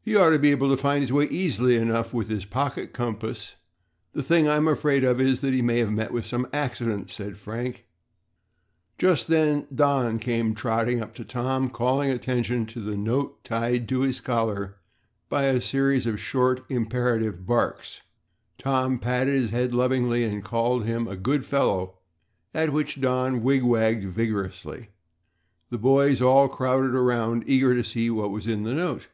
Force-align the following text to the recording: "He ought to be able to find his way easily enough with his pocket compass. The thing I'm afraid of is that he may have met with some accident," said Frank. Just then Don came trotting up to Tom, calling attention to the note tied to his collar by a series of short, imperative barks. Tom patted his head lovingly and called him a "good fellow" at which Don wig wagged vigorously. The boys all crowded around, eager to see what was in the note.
"He 0.00 0.16
ought 0.16 0.30
to 0.30 0.38
be 0.38 0.52
able 0.52 0.70
to 0.70 0.76
find 0.82 1.02
his 1.02 1.12
way 1.12 1.24
easily 1.26 1.76
enough 1.76 2.14
with 2.14 2.28
his 2.30 2.46
pocket 2.46 2.94
compass. 2.94 3.56
The 4.14 4.22
thing 4.22 4.48
I'm 4.48 4.66
afraid 4.66 5.04
of 5.04 5.20
is 5.20 5.42
that 5.42 5.52
he 5.52 5.60
may 5.60 5.80
have 5.80 5.92
met 5.92 6.12
with 6.12 6.24
some 6.24 6.48
accident," 6.50 7.10
said 7.10 7.36
Frank. 7.36 7.86
Just 8.96 9.26
then 9.28 9.66
Don 9.74 10.18
came 10.18 10.54
trotting 10.54 11.02
up 11.02 11.14
to 11.16 11.26
Tom, 11.26 11.68
calling 11.68 12.08
attention 12.10 12.64
to 12.68 12.80
the 12.80 12.96
note 12.96 13.44
tied 13.44 13.86
to 13.90 14.00
his 14.00 14.18
collar 14.18 14.78
by 15.28 15.42
a 15.44 15.60
series 15.60 16.06
of 16.06 16.18
short, 16.18 16.64
imperative 16.70 17.44
barks. 17.44 18.00
Tom 18.56 18.98
patted 18.98 19.34
his 19.34 19.50
head 19.50 19.74
lovingly 19.74 20.24
and 20.24 20.42
called 20.42 20.86
him 20.86 21.06
a 21.06 21.16
"good 21.16 21.44
fellow" 21.44 21.98
at 22.54 22.72
which 22.72 22.98
Don 23.02 23.42
wig 23.42 23.62
wagged 23.62 24.04
vigorously. 24.10 24.88
The 25.68 25.76
boys 25.76 26.22
all 26.22 26.48
crowded 26.48 26.94
around, 26.94 27.44
eager 27.46 27.74
to 27.74 27.84
see 27.84 28.08
what 28.08 28.30
was 28.30 28.46
in 28.46 28.62
the 28.62 28.72
note. 28.72 29.08